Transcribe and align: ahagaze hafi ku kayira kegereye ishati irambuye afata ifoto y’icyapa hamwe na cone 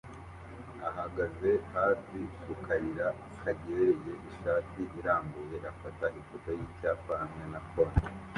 ahagaze 0.87 1.49
hafi 1.75 2.19
ku 2.43 2.53
kayira 2.65 3.07
kegereye 3.41 4.11
ishati 4.29 4.81
irambuye 4.99 5.57
afata 5.71 6.05
ifoto 6.19 6.49
y’icyapa 6.59 7.13
hamwe 7.21 7.45
na 7.53 7.59
cone 7.69 7.97